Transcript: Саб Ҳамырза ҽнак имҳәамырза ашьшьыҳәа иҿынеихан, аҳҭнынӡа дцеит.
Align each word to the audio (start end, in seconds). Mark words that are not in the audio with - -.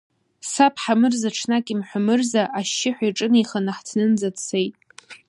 Саб 0.51 0.75
Ҳамырза 0.83 1.29
ҽнак 1.37 1.65
имҳәамырза 1.73 2.43
ашьшьыҳәа 2.59 3.05
иҿынеихан, 3.09 3.65
аҳҭнынӡа 3.71 4.29
дцеит. 4.35 4.75